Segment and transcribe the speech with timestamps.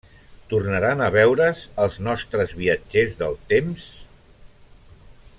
[0.53, 3.85] Tornaran a veure's els nostres viatgers del temps?